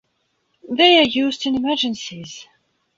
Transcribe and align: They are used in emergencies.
They 0.67 0.97
are 0.97 1.03
used 1.05 1.45
in 1.45 1.53
emergencies. 1.53 2.47